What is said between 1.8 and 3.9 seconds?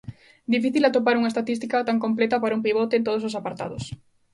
tan completa para un pivote en todos os apartados.